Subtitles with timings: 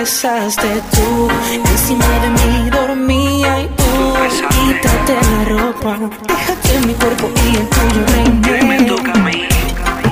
[0.00, 1.28] empezaste tú.
[1.52, 3.92] Encima de mí dormía y tú.
[4.48, 8.86] Quítate la ropa, deja que mi cuerpo y el tuyo reine.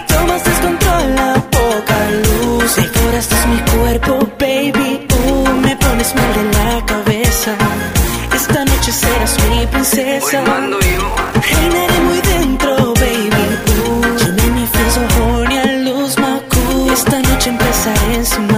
[0.09, 2.77] Tomas descontrol la poca luz.
[2.77, 5.07] Decoraste mi cuerpo, baby.
[5.11, 7.53] Uh, me pones mal de la cabeza.
[8.35, 10.43] Esta noche serás mi princesa.
[11.51, 13.45] Reinaré muy dentro, baby.
[14.21, 16.93] You make me feel so horny, I lose my cool.
[16.93, 18.58] Esta noche empezaré de ti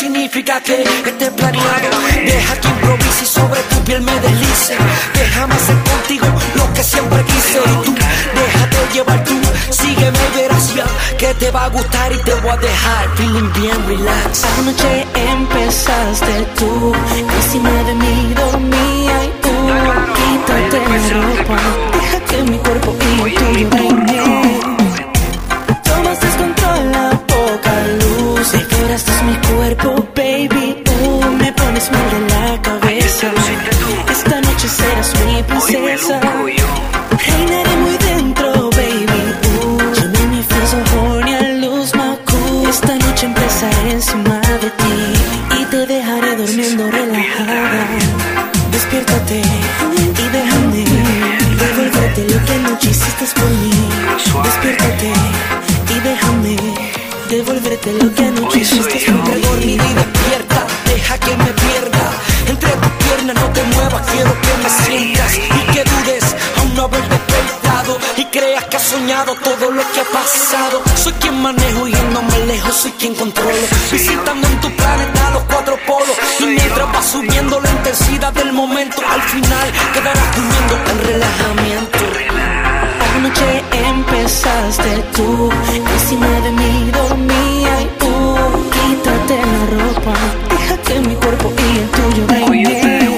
[0.00, 1.88] significa que esté planeado.
[2.24, 4.74] Deja que improvise y sobre tu piel me deslice.
[5.12, 7.58] Déjame hacer contigo lo que siempre quise.
[7.58, 7.94] Y tú,
[8.40, 9.36] déjate llevar tú.
[9.70, 10.86] Sígueme y verás ya
[11.18, 14.44] que te va a gustar y te voy a dejar feeling bien relax.
[14.58, 16.94] Anoche empezaste tú,
[17.36, 19.54] encima de mí dormía y tú.
[20.18, 21.58] Quítate la ropa,
[21.92, 24.19] deja que mi cuerpo y el
[35.40, 36.20] mi princesa.
[37.26, 39.22] Reinaré muy dentro, baby.
[40.12, 40.40] Make me
[41.28, 42.68] I lose my cool.
[42.68, 44.94] Esta noche empezaré encima de ti
[45.60, 47.86] y te dejaré durmiendo relajada.
[48.72, 50.84] Despiértate y déjame
[51.58, 53.70] devolverte lo que anoche hiciste por mí.
[54.44, 55.12] Despiértate
[55.94, 56.56] y déjame
[57.28, 59.19] devolverte lo que anoche hiciste por mí.
[69.26, 70.82] Todo lo que ha pasado.
[70.96, 72.40] Soy quien manejo y no me
[72.72, 73.50] soy quien controlo.
[73.90, 79.02] Visitando en tu planeta los cuatro polos y mientras va subiendo la intensidad del momento,
[79.06, 81.98] al final quedarás durmiendo en relajamiento.
[83.16, 85.50] Anoche empezaste tú,
[85.94, 88.36] encima de mí dormía y tú.
[88.72, 90.14] Quítate la ropa,
[90.48, 93.08] deja que mi cuerpo y el tuyo reine.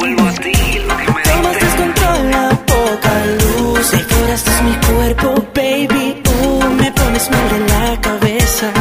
[1.25, 5.92] Tomas descontrol la poca luz, decoraste mi cuerpo, baby.
[7.23, 8.73] Pones mal de la cabeza.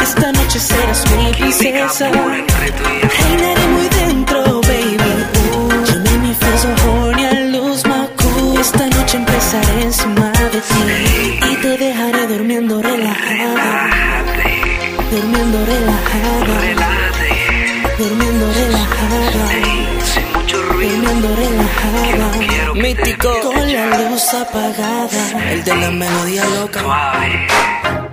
[0.00, 2.10] Esta noche serás mi princesa.
[2.10, 5.12] Reinaré muy dentro, baby.
[5.40, 8.60] Uh, you make me feel so horny, I lose my cool.
[8.60, 13.88] Esta noche empezaré encima de ti y te dejaré durmiendo relajada.
[15.10, 16.56] Durmiendo relajada.
[17.98, 19.73] Durmiendo relajada.
[20.84, 22.74] Durmiendo relajada.
[22.74, 23.40] Mítico.
[23.40, 25.50] Con la luz apagada.
[25.50, 28.03] El de la melodía loca.